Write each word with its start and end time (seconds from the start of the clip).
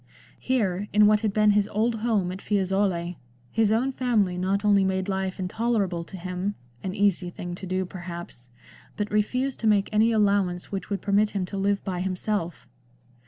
Here, 0.39 0.87
in 0.93 1.05
what 1.05 1.19
had 1.19 1.31
been 1.31 1.51
his 1.51 1.67
old 1.67 1.93
home 2.01 2.31
at 2.31 2.41
Fiesole, 2.41 3.17
his 3.51 3.71
own 3.71 3.91
family 3.91 4.35
not 4.35 4.65
only 4.65 4.83
made 4.83 5.07
life 5.07 5.39
intolerable 5.39 6.03
to 6.05 6.17
him— 6.17 6.55
an 6.83 6.95
easy 6.95 7.29
thing 7.29 7.53
to 7.53 7.67
do 7.67 7.85
perhaps— 7.85 8.49
but 8.97 9.11
refused 9.11 9.59
to 9.59 9.67
make 9.67 9.89
any 9.91 10.11
allowance 10.11 10.71
which 10.71 10.89
would 10.89 11.03
permit 11.03 11.29
him 11.37 11.45
to 11.45 11.55
live 11.59 11.83
by 11.83 11.99
himself. 11.99 12.67